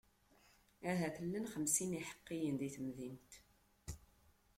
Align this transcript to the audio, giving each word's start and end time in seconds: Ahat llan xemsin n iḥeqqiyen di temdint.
Ahat 0.91 1.15
llan 1.25 1.45
xemsin 1.53 1.89
n 1.91 1.97
iḥeqqiyen 1.99 2.55
di 2.59 2.69
temdint. 2.75 3.31